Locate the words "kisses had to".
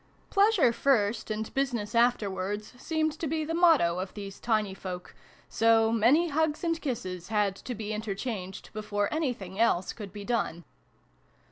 6.81-7.75